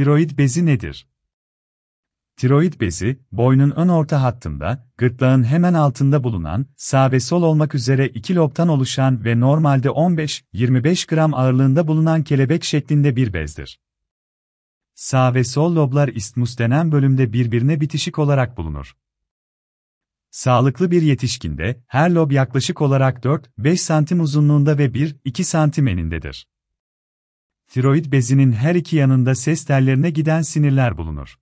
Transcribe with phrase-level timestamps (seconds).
[0.00, 1.06] Tiroid bezi nedir?
[2.36, 8.08] Tiroid bezi, boynun ön orta hattında, gırtlağın hemen altında bulunan, sağ ve sol olmak üzere
[8.08, 13.80] iki lobtan oluşan ve normalde 15-25 gram ağırlığında bulunan kelebek şeklinde bir bezdir.
[14.94, 18.96] Sağ ve sol loblar istmus denen bölümde birbirine bitişik olarak bulunur.
[20.30, 26.49] Sağlıklı bir yetişkinde, her lob yaklaşık olarak 4-5 santim uzunluğunda ve 1-2 santim enindedir.
[27.70, 31.38] Tiroid bezinin her iki yanında ses tellerine giden sinirler bulunur.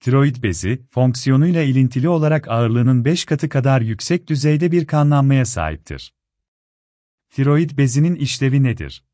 [0.00, 6.14] Tiroid bezi, fonksiyonuyla ilintili olarak ağırlığının 5 katı kadar yüksek düzeyde bir kanlanmaya sahiptir.
[7.30, 9.04] Tiroid bezinin işlevi nedir?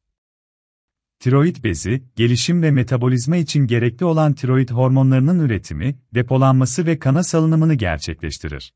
[1.19, 7.75] Tiroid bezi, gelişim ve metabolizma için gerekli olan tiroid hormonlarının üretimi, depolanması ve kana salınımını
[7.75, 8.75] gerçekleştirir.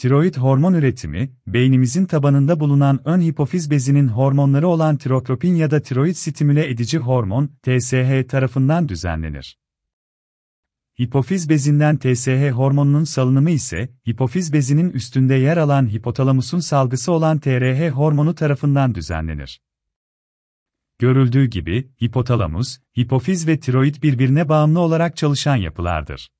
[0.00, 6.14] Tiroid hormon üretimi, beynimizin tabanında bulunan ön hipofiz bezinin hormonları olan tirotropin ya da tiroid
[6.14, 9.58] stimüle edici hormon, TSH tarafından düzenlenir.
[11.00, 17.90] Hipofiz bezinden TSH hormonunun salınımı ise, hipofiz bezinin üstünde yer alan hipotalamusun salgısı olan TRH
[17.90, 19.60] hormonu tarafından düzenlenir.
[20.98, 26.30] Görüldüğü gibi, hipotalamus, hipofiz ve tiroid birbirine bağımlı olarak çalışan yapılardır.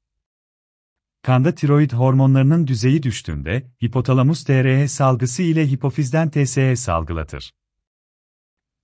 [1.23, 7.55] Kanda tiroid hormonlarının düzeyi düştüğünde, hipotalamus TRH salgısı ile hipofizden TSH salgılatır.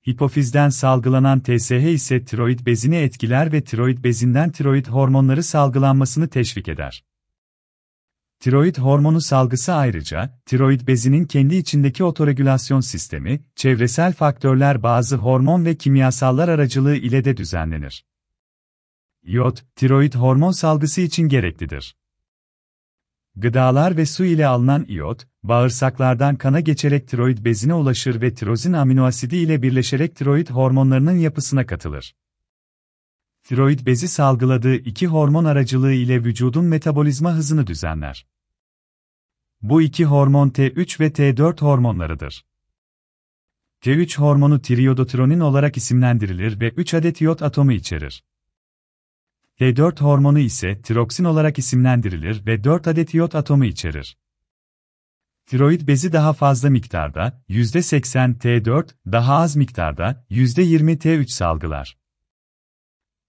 [0.08, 7.04] Hipofizden salgılanan TSH ise tiroid bezini etkiler ve tiroid bezinden tiroid hormonları salgılanmasını teşvik eder.
[8.40, 15.74] Tiroid hormonu salgısı ayrıca, tiroid bezinin kendi içindeki otoregülasyon sistemi, çevresel faktörler bazı hormon ve
[15.74, 18.04] kimyasallar aracılığı ile de düzenlenir.
[19.22, 21.96] İyot, tiroid hormon salgısı için gereklidir.
[23.38, 29.36] Gıdalar ve su ile alınan iyot, bağırsaklardan kana geçerek tiroid bezine ulaşır ve tirozin aminoasidi
[29.36, 32.14] ile birleşerek tiroid hormonlarının yapısına katılır.
[33.42, 38.26] Tiroid bezi salgıladığı iki hormon aracılığı ile vücudun metabolizma hızını düzenler.
[39.62, 42.44] Bu iki hormon T3 ve T4 hormonlarıdır.
[43.82, 48.24] T3 hormonu triodotronin olarak isimlendirilir ve 3 adet iot atomu içerir.
[49.60, 54.16] T4 hormonu ise tiroksin olarak isimlendirilir ve 4 adet iot atomu içerir.
[55.46, 61.96] Tiroid bezi daha fazla miktarda, %80 T4, daha az miktarda, %20 T3 salgılar.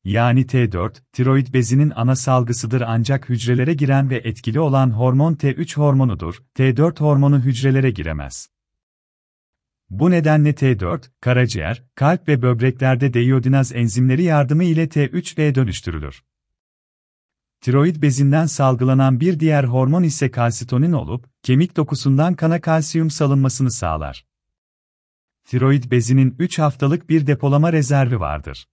[0.03, 6.43] Yani T4, tiroid bezinin ana salgısıdır ancak hücrelere giren ve etkili olan hormon T3 hormonudur,
[6.55, 8.49] T4 hormonu hücrelere giremez.
[9.89, 16.23] Bu nedenle T4, karaciğer, kalp ve böbreklerde deyodinaz enzimleri yardımı ile T3'e dönüştürülür.
[17.61, 24.25] Tiroid bezinden salgılanan bir diğer hormon ise kalsitonin olup, kemik dokusundan kana kalsiyum salınmasını sağlar.
[25.45, 28.67] Tiroid bezinin 3 haftalık bir depolama rezervi vardır.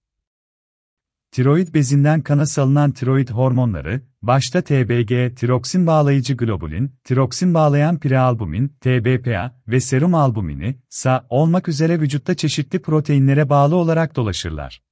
[1.34, 9.60] Tiroid bezinden kana salınan tiroid hormonları, başta TBG, tiroksin bağlayıcı globulin, tiroksin bağlayan prealbumin, TBPA
[9.68, 14.82] ve serum albumini, SA olmak üzere vücutta çeşitli proteinlere bağlı olarak dolaşırlar.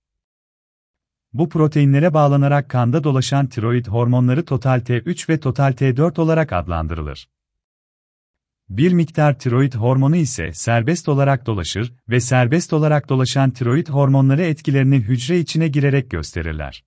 [1.32, 7.28] Bu proteinlere bağlanarak kanda dolaşan tiroid hormonları total T3 ve total T4 olarak adlandırılır.
[8.76, 14.96] Bir miktar tiroid hormonu ise serbest olarak dolaşır ve serbest olarak dolaşan tiroid hormonları etkilerini
[14.96, 16.84] hücre içine girerek gösterirler.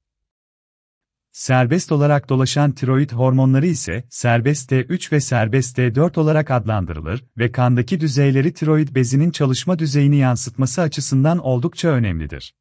[1.31, 7.99] Serbest olarak dolaşan tiroid hormonları ise serbest T3 ve serbest T4 olarak adlandırılır ve kandaki
[7.99, 12.53] düzeyleri tiroid bezinin çalışma düzeyini yansıtması açısından oldukça önemlidir.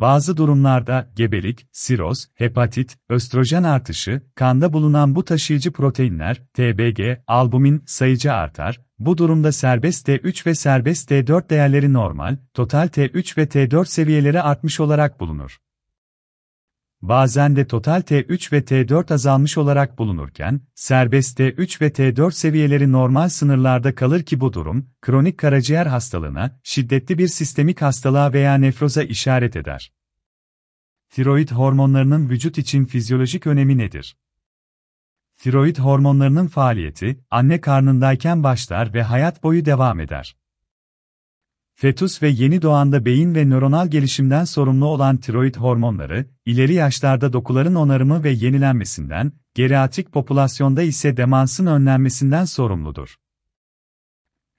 [0.00, 8.32] Bazı durumlarda gebelik, siroz, hepatit, östrojen artışı, kanda bulunan bu taşıyıcı proteinler, TBG, albumin sayıcı
[8.32, 8.80] artar.
[8.98, 14.80] Bu durumda serbest T3 ve serbest T4 değerleri normal, total T3 ve T4 seviyeleri artmış
[14.80, 15.58] olarak bulunur.
[17.02, 23.28] Bazen de total T3 ve T4 azalmış olarak bulunurken, serbest T3 ve T4 seviyeleri normal
[23.28, 29.56] sınırlarda kalır ki bu durum, kronik karaciğer hastalığına, şiddetli bir sistemik hastalığa veya nefroza işaret
[29.56, 29.92] eder.
[31.10, 34.16] Tiroid hormonlarının vücut için fizyolojik önemi nedir?
[35.36, 40.36] Tiroid hormonlarının faaliyeti, anne karnındayken başlar ve hayat boyu devam eder.
[41.80, 47.74] Fetus ve yeni doğanda beyin ve nöronal gelişimden sorumlu olan tiroid hormonları, ileri yaşlarda dokuların
[47.74, 53.16] onarımı ve yenilenmesinden, geriatrik popülasyonda ise demansın önlenmesinden sorumludur.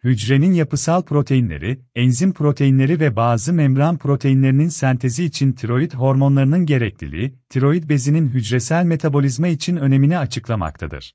[0.04, 7.89] Hücrenin yapısal proteinleri, enzim proteinleri ve bazı membran proteinlerinin sentezi için tiroid hormonlarının gerekliliği, tiroid
[7.89, 11.13] bezinin hücresel metabolizma için önemini açıklamaktadır.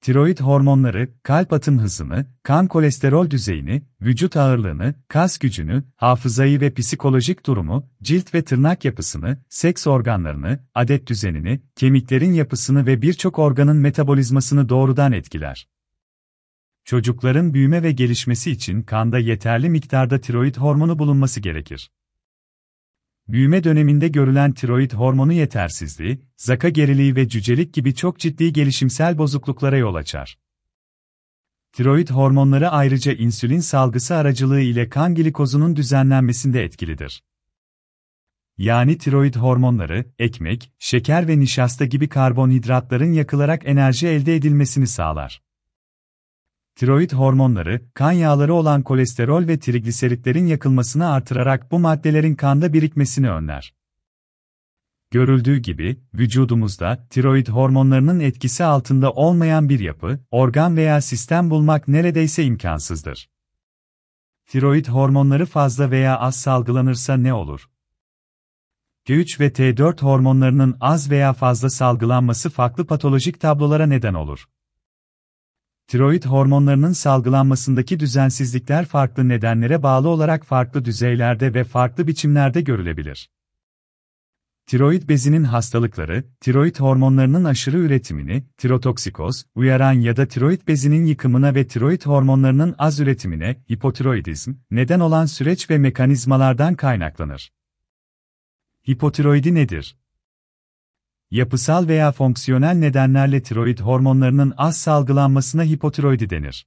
[0.00, 7.46] Tiroid hormonları, kalp atım hızını, kan kolesterol düzeyini, vücut ağırlığını, kas gücünü, hafızayı ve psikolojik
[7.46, 14.68] durumu, cilt ve tırnak yapısını, seks organlarını, adet düzenini, kemiklerin yapısını ve birçok organın metabolizmasını
[14.68, 15.68] doğrudan etkiler.
[16.84, 21.90] Çocukların büyüme ve gelişmesi için kanda yeterli miktarda tiroid hormonu bulunması gerekir.
[23.28, 29.76] Büyüme döneminde görülen tiroid hormonu yetersizliği, zaka geriliği ve cücelik gibi çok ciddi gelişimsel bozukluklara
[29.76, 30.38] yol açar.
[31.72, 37.22] Tiroid hormonları ayrıca insülin salgısı aracılığı ile kan glikozunun düzenlenmesinde etkilidir.
[38.58, 45.45] Yani tiroid hormonları, ekmek, şeker ve nişasta gibi karbonhidratların yakılarak enerji elde edilmesini sağlar.
[46.76, 53.74] Tiroid hormonları, kan yağları olan kolesterol ve trigliseritlerin yakılmasını artırarak bu maddelerin kanda birikmesini önler.
[55.10, 62.44] Görüldüğü gibi, vücudumuzda tiroid hormonlarının etkisi altında olmayan bir yapı, organ veya sistem bulmak neredeyse
[62.44, 63.30] imkansızdır.
[64.46, 67.70] Tiroid hormonları fazla veya az salgılanırsa ne olur?
[69.06, 74.46] T3 ve T4 hormonlarının az veya fazla salgılanması farklı patolojik tablolara neden olur.
[75.88, 83.30] Tiroid hormonlarının salgılanmasındaki düzensizlikler farklı nedenlere bağlı olarak farklı düzeylerde ve farklı biçimlerde görülebilir.
[84.66, 91.66] Tiroid bezinin hastalıkları, tiroid hormonlarının aşırı üretimini, tirotoksikoz, uyaran ya da tiroid bezinin yıkımına ve
[91.66, 97.52] tiroid hormonlarının az üretimine, hipotiroidizm, neden olan süreç ve mekanizmalardan kaynaklanır.
[98.90, 99.96] Hipotiroidi nedir?
[101.30, 106.66] Yapısal veya fonksiyonel nedenlerle tiroid hormonlarının az salgılanmasına hipotiroidi denir.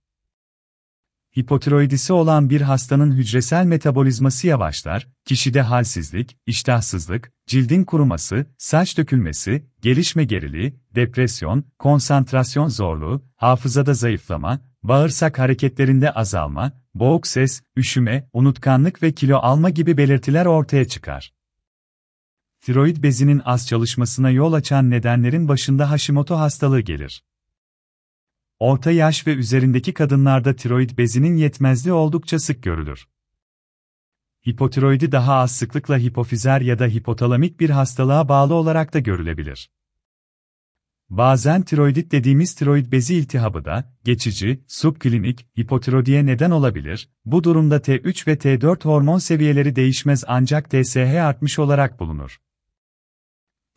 [1.37, 10.23] Hipotiroidisi olan bir hastanın hücresel metabolizması yavaşlar, kişide halsizlik, iştahsızlık, cildin kuruması, saç dökülmesi, gelişme
[10.23, 19.37] geriliği, depresyon, konsantrasyon zorluğu, hafızada zayıflama, bağırsak hareketlerinde azalma, boğuk ses, üşüme, unutkanlık ve kilo
[19.37, 21.38] alma gibi belirtiler ortaya çıkar.
[22.61, 27.23] Tiroid bezinin az çalışmasına yol açan nedenlerin başında Hashimoto hastalığı gelir.
[28.59, 33.07] Orta yaş ve üzerindeki kadınlarda tiroid bezinin yetmezliği oldukça sık görülür.
[34.47, 39.69] Hipotiroidi daha az sıklıkla hipofizer ya da hipotalamik bir hastalığa bağlı olarak da görülebilir.
[41.09, 48.27] Bazen tiroidit dediğimiz tiroid bezi iltihabı da, geçici, subklinik, hipotiroidiye neden olabilir, bu durumda T3
[48.27, 52.39] ve T4 hormon seviyeleri değişmez ancak TSH artmış olarak bulunur.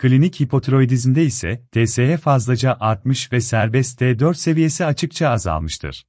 [0.03, 6.07] Klinik hipotiroidizmde ise TSH fazlaca artmış ve serbest T4 seviyesi açıkça azalmıştır.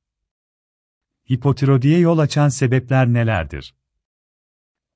[1.32, 3.76] Hipotiroidiye yol açan sebepler nelerdir?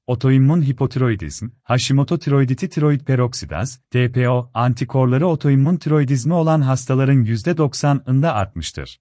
[0.07, 8.99] Otoimmün hipotiroidizm, Hashimoto tiroiditi tiroid peroksidaz, TPO, antikorları otoimmün tiroidizmi olan hastaların %90'ında artmıştır.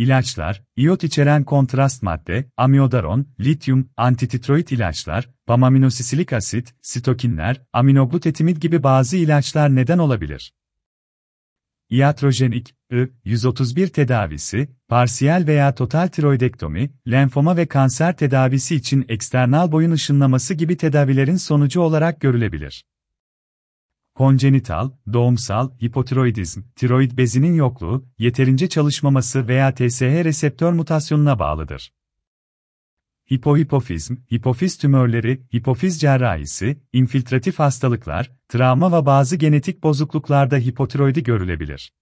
[0.00, 9.16] İlaçlar, iot içeren kontrast madde, amiodaron, lityum, antititroid ilaçlar, pamaminosisilik asit, sitokinler, aminoglutetimid gibi bazı
[9.16, 10.52] ilaçlar neden olabilir.
[11.90, 20.54] Iatrojenik, I-131 tedavisi, parsiyel veya total tiroidektomi, lenfoma ve kanser tedavisi için eksternal boyun ışınlaması
[20.54, 22.84] gibi tedavilerin sonucu olarak görülebilir.
[24.20, 31.92] Konjenital, doğumsal, hipotiroidizm, tiroid bezinin yokluğu, yeterince çalışmaması veya TSH reseptör mutasyonuna bağlıdır.
[33.32, 41.92] Hipohipofizm, hipofiz tümörleri, hipofiz cerrahisi, infiltratif hastalıklar, travma ve bazı genetik bozukluklarda hipotiroidi görülebilir.